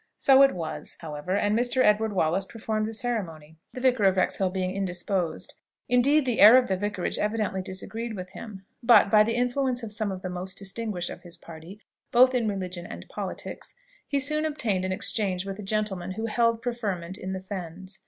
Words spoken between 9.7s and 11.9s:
of some of the most distinguished of his party,